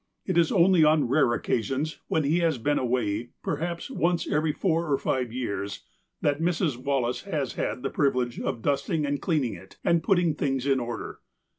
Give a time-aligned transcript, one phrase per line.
[0.25, 4.91] It is only on rare occasions, when he has been away, perhaps once every four
[4.91, 5.81] or five years,
[6.21, 6.75] that Mrs.
[6.75, 11.19] Wallace has had the privilege of dusting and cleaning it, and putting things in order.